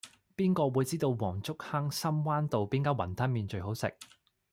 [0.35, 3.87] 邊個會知道黃竹坑深灣道邊間雲吞麵最好食